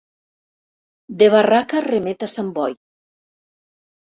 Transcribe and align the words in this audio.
De 1.19 1.27
barraca 1.35 1.83
remet 1.89 2.27
a 2.29 2.31
Sant 2.33 2.51
Boi. 2.57 2.75